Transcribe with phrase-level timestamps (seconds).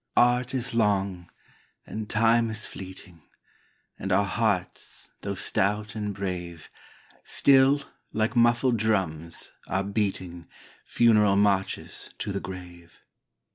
[0.17, 1.29] Art is long,
[1.85, 3.21] and Time is fleeting,
[3.99, 6.71] And our hearts, though stout and brave,
[7.23, 10.47] Still, like muffled drums, are beating
[10.85, 13.03] Funeral marches to the grave.